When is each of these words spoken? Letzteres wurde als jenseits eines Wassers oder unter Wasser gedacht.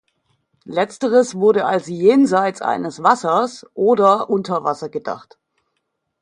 Letzteres 0.65 1.35
wurde 1.35 1.65
als 1.67 1.85
jenseits 1.87 2.59
eines 2.63 3.03
Wassers 3.03 3.67
oder 3.75 4.31
unter 4.31 4.63
Wasser 4.63 4.89
gedacht. 4.89 5.37